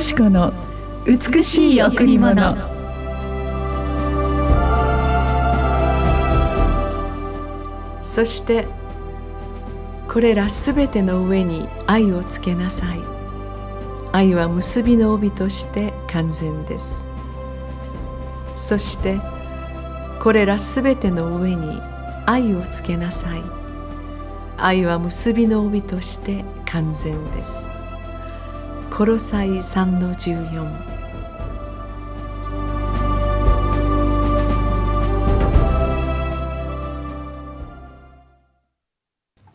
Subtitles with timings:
[0.00, 0.52] し子の
[1.06, 2.56] 美しい贈り物。
[8.02, 8.66] そして
[10.08, 13.00] これらすべての上に愛をつけなさい。
[14.12, 17.04] 愛は結びの帯として完全です。
[18.56, 19.20] そして
[20.20, 21.80] これらすべての上に
[22.26, 23.42] 愛をつけなさい。
[24.58, 27.79] 愛は結びの帯として完全です。
[29.00, 30.62] コロサイ3の14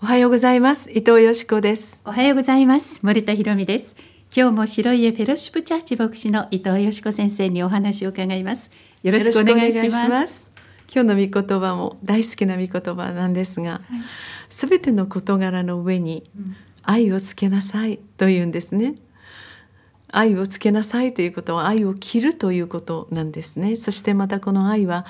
[0.00, 0.90] おはようございます。
[0.90, 2.00] 伊藤よしこです。
[2.06, 3.00] おはようございます。
[3.02, 3.94] 森田博美です。
[4.34, 8.70] 今日も白家フェロシップチャーチ牧師の伊藤よしこ先生にお話を伺います。
[9.02, 10.46] よろしくお願いします。
[10.90, 13.82] 今日の御言葉も大好きな御言葉なんですが
[14.48, 16.24] すべ、はい、ての事柄の上に
[16.82, 18.94] 愛をつけなさいというんですね
[20.16, 23.76] 愛をつけなさいということは愛を切るということなんですね。
[23.76, 25.06] そしてまたこの愛は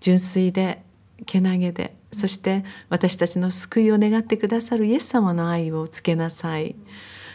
[0.00, 0.82] 純粋で
[1.26, 6.74] けなげでそして私たちの救いを願ってくださるイエス様の愛をつけなさい。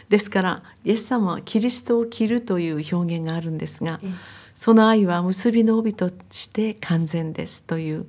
[0.08, 4.00] ですからイエス様はキリストを切るという表現があるんですが
[4.54, 8.06] その愛は結びの帯として完全ですという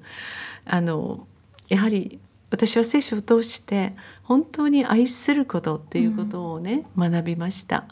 [0.65, 1.25] あの
[1.69, 7.85] やはり私は聖書を通して本当に愛することっていうことをね、うん、学びました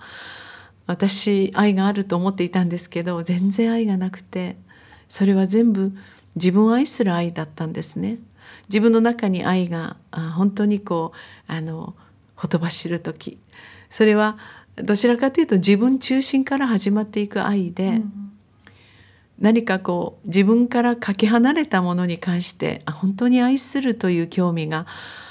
[0.87, 4.57] 私愛があると思っていたんですけど全然愛がなくて
[5.09, 5.91] それは全部
[6.35, 8.17] 自分を愛する愛だったんですね。
[8.67, 9.97] 自分の中に愛が
[10.35, 11.13] 本当にこ
[11.47, 11.95] うあの
[12.35, 13.39] ほとばしる時。
[13.89, 14.37] それは
[14.75, 18.31] どちらかというと自分中心から始まっていく愛で、うん、
[19.39, 24.85] 何かこう自分からかけ離れたものに関してあ本当に愛するという興味が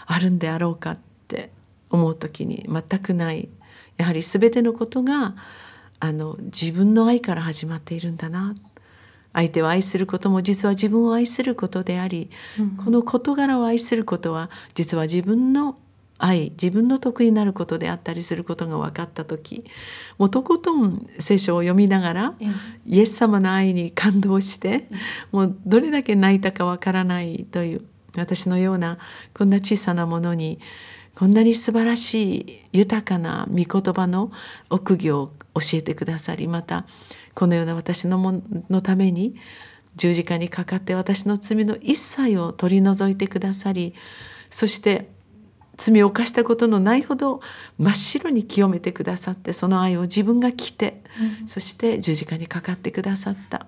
[0.06, 0.98] あるんであろうかっ
[1.28, 1.50] て
[1.90, 3.48] 思う時に全くない
[3.96, 5.34] やはり全てのことが
[6.00, 8.54] あの自分の愛から始まっているんだな。
[9.32, 15.76] 相手を愛することも実は自分を愛することであり、うん、この事柄を愛することは実は自分の
[16.18, 19.64] 愛自分の得意になることであったりすることが分かった時
[20.18, 22.34] もうとことん聖書を読みながら、
[22.86, 24.86] イエス様の愛に感動して、
[25.32, 27.82] もうどれだけ泣いたか分からないという
[28.16, 28.98] 私のような
[29.36, 30.60] こんな小さなものに
[31.14, 34.32] こんなに素晴らしい豊かな御言葉の
[34.70, 36.86] 奥義を教えてくださりまた
[37.34, 39.36] このような私のものために
[39.96, 43.94] 十字架にかかって私の罪の一切を取り除いてくださり
[44.50, 45.08] そして
[45.76, 47.40] 罪を犯したことのないほど
[47.78, 51.02] 真っ白に清めてくださってその愛を自分が着て、
[51.40, 53.66] うん、そして十字架にかかってくださった。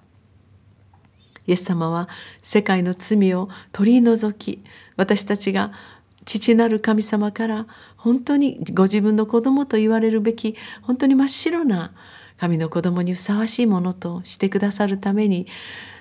[1.46, 2.08] イエス様は
[2.42, 4.64] 世界の罪を取り除き
[4.96, 5.72] 私たちが
[6.26, 7.66] 父なる神様から
[7.96, 11.94] 本当にご自分の子供と言われるべき本当に真っ白な
[12.36, 15.46] 神の子供にふさわしいものとしてくださるために、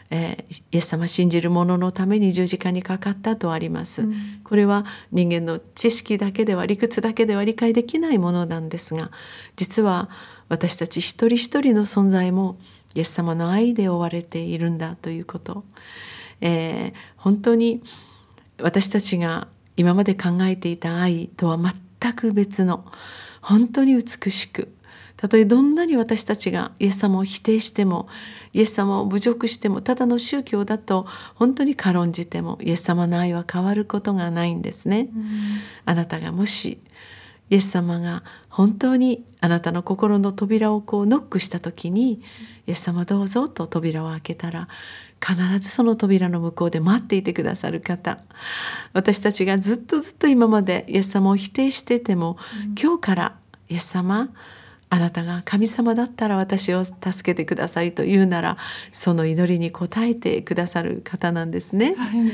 [0.09, 9.11] えー、イエス様信じる者のために十字架にかかったとあります、うん、これは人間の知識だけでは理屈だけでは理解できないものなんですが
[9.55, 10.09] 実は
[10.49, 12.57] 私たち一人一人の存在も
[12.95, 15.63] イエス様の愛で覆われているんだということ、
[16.41, 17.83] えー、本当に
[18.59, 19.47] 私たちが
[19.77, 22.85] 今まで考えていた愛とは全く別の
[23.41, 24.71] 本当に美しく
[25.17, 28.07] たとえどんなに私たちがイエス様を否定しても
[28.53, 31.05] イエス様を侮辱してもただの宗教だと
[31.35, 35.09] 本当に軽んじてもイエス様の愛は変わることがないんですね。
[35.15, 35.25] うん、
[35.85, 36.79] あなたがもし
[37.49, 42.21] イエス様が本当にあなたの心の扉をこうノックした時に
[42.67, 44.67] 「イエス様どうぞ」と扉を開けたら
[45.25, 48.19] 必ずその扉の向こうで待っていてくださる方
[48.93, 53.35] 私たちがずっとずっと今までイエス様を否定してても、うん、今日から
[53.69, 54.29] 「イエス様
[54.89, 58.57] あなたが神様だったら私を助けてくださいと言うなら
[58.91, 62.31] その祈りに応えてくださる方なんですね、はい、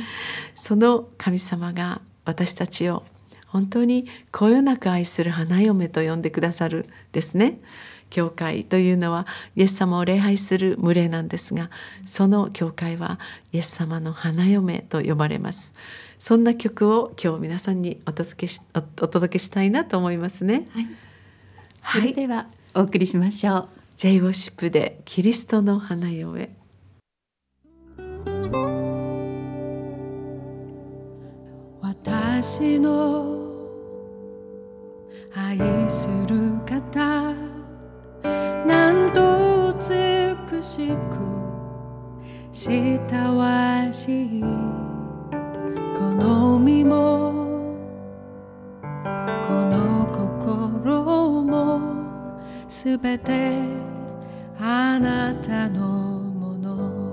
[0.54, 3.04] その神様が私たちを
[3.52, 7.60] 本当にこよなく愛する花嫁と呼んでくださるですね。
[8.10, 9.26] 教会というのは
[9.56, 11.70] イエス様を礼拝する群れなんですが
[12.06, 13.20] その教会は
[13.54, 15.74] イエス様の花嫁と呼ばれます。
[16.20, 20.88] そんな曲を今日皆さんにお届けしお届けしたいなと思いますね、はい。
[21.84, 26.50] それではお送りしましょう、J ウォシップでキリストの花嫁
[31.92, 33.38] 私の
[35.36, 35.58] 愛
[35.90, 37.34] する方
[38.66, 41.20] なんと美しく
[42.54, 44.46] したわしいこ
[46.16, 47.34] の身も
[49.46, 51.82] この心も
[52.70, 53.52] すべて
[54.58, 57.12] あなたのもの。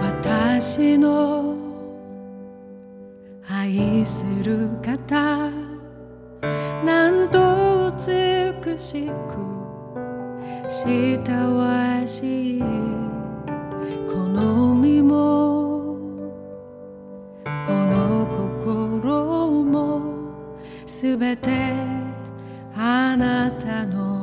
[0.00, 1.45] 私の
[3.78, 5.50] 愛する方
[6.84, 9.12] なんと美しく
[10.68, 11.18] 親
[11.50, 12.60] わしい
[14.08, 15.98] この身も
[17.44, 18.26] この
[18.64, 20.00] 心も
[20.86, 21.50] すべて
[22.74, 24.15] あなたの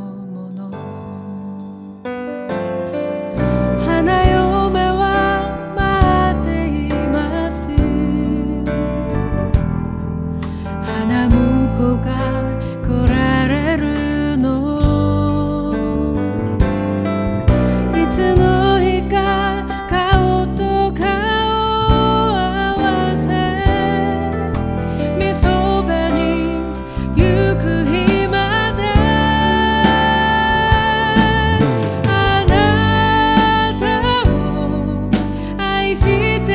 [36.03, 36.52] し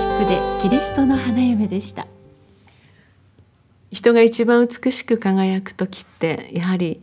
[0.00, 2.06] シップでキリストの花嫁でした
[3.92, 7.02] 人が一番美しく輝く時ってやはり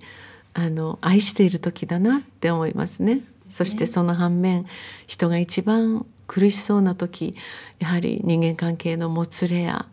[0.56, 3.22] あの愛している時だなって思いますね。
[3.52, 4.66] そしてその反面
[5.06, 7.36] 人が一番苦しそうな時
[7.78, 9.86] やはり人間関係のもつれや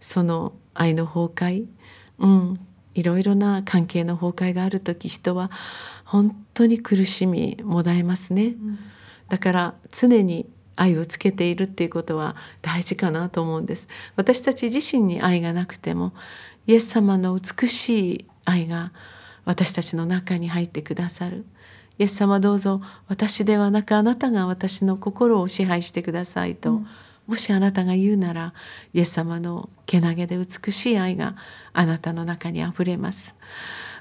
[0.00, 1.66] その愛の崩壊、
[2.20, 2.60] うん、
[2.94, 5.50] いろいろな関係の崩壊がある時人は
[6.04, 8.54] 本当に苦しみもだえますね。
[9.28, 13.88] だから常に愛をつけているっていうことは大事かなと思うんです。
[14.16, 16.12] 私たち自身に愛がなくても
[16.66, 18.92] イエス様の美しい愛が
[19.44, 21.44] 私たちの中に入ってくださる。
[21.98, 26.82] イエス様どうぞ私ではなくあなたが私の心を支配してくださいと、
[27.26, 28.54] もしあなたが言うなら
[28.92, 31.36] イエス様のけなげで美しい愛が
[31.72, 33.36] あなたの中にあふれます。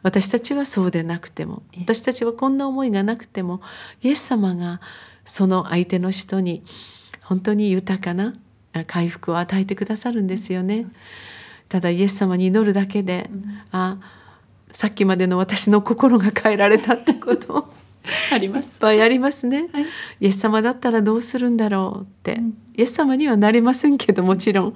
[0.03, 3.61] 私たちはそうでなくても私たちはこんな思いがなくても
[4.01, 4.81] イエス様が
[5.25, 6.63] その相手の人に
[7.21, 8.35] 本当に豊かな
[8.87, 10.87] 回復を与えてくださるんですよね。
[11.69, 13.29] ただイエス様に祈るだけで、
[13.71, 13.97] あ
[14.71, 17.73] さっきまでの私の心が変えられたってことを
[18.31, 18.75] あります。
[18.75, 19.85] いっぱいありますね、はい。
[20.21, 22.41] イエス様だったらどうするんだろうって、
[22.75, 24.73] イエス様にはなれませんけどもちろん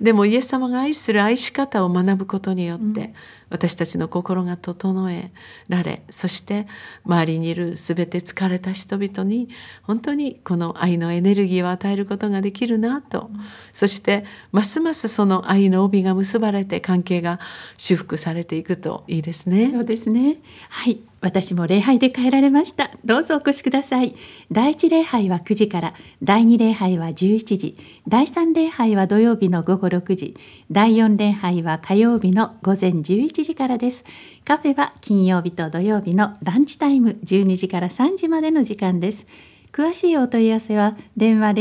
[0.00, 3.14] でもイエス様が愛する愛し方を学ぶことによって、
[3.50, 5.30] 私たちの心が整え
[5.68, 6.66] られそして
[7.04, 9.48] 周りにいる全て疲れた人々に
[9.82, 13.30] 本当にこの愛のエネルギーを与えることができるなと、
[13.72, 17.40] そしてますますその愛の帯が結ばれて関係が
[17.76, 19.70] 修復されていくといいですね。
[19.70, 20.36] そうですね。
[20.68, 22.90] はい、私も礼拝で変えられました。
[23.04, 24.14] どうぞお越しください。
[24.52, 27.76] 第一礼拝は9時から、第二礼拝は17時、
[28.06, 30.36] 第三礼拝は土曜日の午後6時、
[30.70, 34.04] 第四礼拝は火曜日の午前11時からです。
[34.44, 39.26] カフェは金曜日と土曜日のランチタイム12時から3時までの時間です。
[39.72, 41.52] 詳しいお問い合わせは電話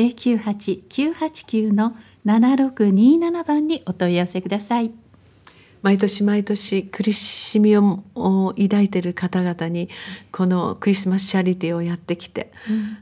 [0.89, 5.07] 098-989の7627番にお問い合わせください。
[5.88, 9.88] 毎年毎年苦しみをを抱いている方々に
[10.34, 12.51] このクリスマスチャリティーをやってきて、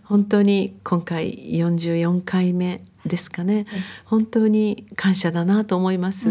[0.04, 3.66] 本当に今回44回目ですかね、
[4.06, 6.30] 本当に感謝だなと思います。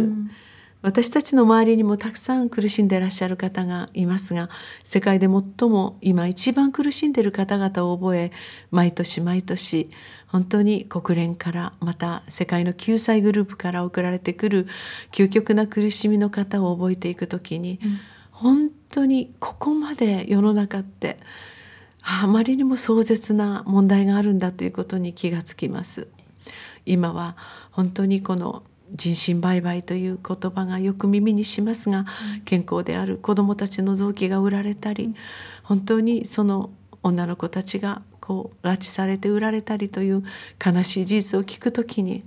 [0.85, 4.51] 私たちの周りにもたくさん苦しんでいらっしゃる方がいますが
[4.85, 8.33] 世界で最も今一番苦しんでいる方々を覚え
[8.71, 9.89] 毎年毎年
[10.27, 14.67] 本当に国連からまた世界の救済グループから送られてくる
[15.11, 17.79] 究極な苦しみの方を覚えていく時に、
[18.33, 21.19] 本当にここまで世の中って
[22.03, 26.09] あまりにも壮絶な問題があるんだということに気がつきます。
[26.85, 27.37] 今は
[27.71, 32.07] 本当にこの人身売買という言葉がよく耳にしますが、
[32.45, 35.15] 健康である子どもたちの臓器が売られたり、
[35.63, 36.71] 本当にその
[37.03, 40.25] 女の子たちがこう拉致されて売られたりという
[40.65, 42.25] 悲しい事実を聞くときに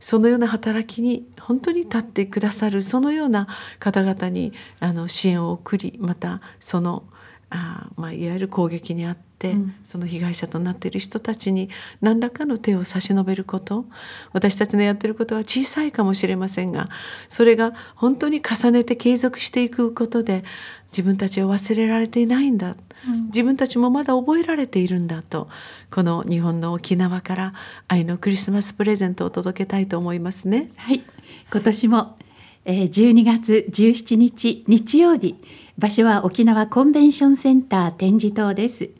[0.00, 3.46] そのような働きに本当に立ってくださるそのような
[3.78, 7.04] 方々にあの支援を送りまたその
[7.50, 9.74] あまあ、いわゆる攻撃にあって、うん。
[9.84, 11.68] その被害者となっている人たちに
[12.00, 13.86] 何らかの手を差し伸べること。
[14.32, 16.88] 私たちのやってることは小さいかもしれませんが
[17.28, 20.44] それが本当に重ねて継続していくことで
[20.90, 22.76] 自分たちを忘れられていないんだ、
[23.08, 23.26] うん。
[23.26, 25.48] 自分たちもまだ覚えられているんだと
[25.90, 27.54] この日本の沖縄から
[27.88, 30.70] 愛のクリスマスプレゼントを届けたいと思いますね。
[30.76, 31.02] はい、
[31.52, 32.18] 今年も、
[32.64, 35.36] えー、12月17日日曜日
[35.76, 38.90] 場所は沖縄コンベンションセンター展示棟です、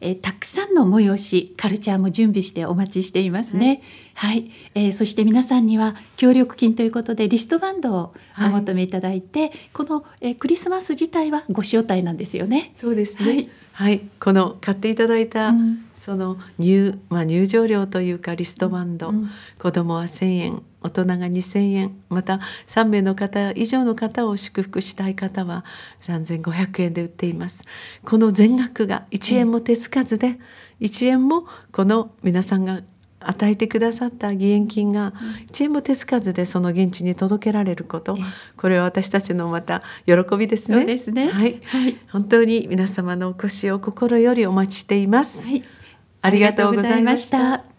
[0.00, 3.82] えーたくさんの催しカルチャーも準備してお待ちしていますね。
[4.14, 12.74] はい、えーそして皆さんには協力金ということでリストバンドをお求めいただいて、この、えークリスマス自体はご招待なんですよね。
[12.76, 13.34] そうですね。
[13.34, 13.48] ね。
[13.72, 15.86] はい、この買っていただいた、うん。
[15.94, 19.30] その入まあ入場料というかリストバンド、うん。
[19.58, 25.64] 子供は1,000円、大人が2,000円、また3名の方以上の方を祝福したい方は
[26.02, 27.64] 3,500円で売っています。
[28.04, 30.38] この全額が1円も手つかずで、
[30.80, 32.82] 1円もこの皆さんが
[33.20, 35.14] 与えてくださった義援金が
[35.50, 38.18] 1円も手つかずでその現地に届けられること、
[38.58, 40.98] これは私たちのまた喜びですね。
[40.98, 45.42] すねはい、はい本当に皆様のお越しを心よりお待ちしています。
[45.42, 45.64] はい
[46.20, 47.73] ありがとうございました。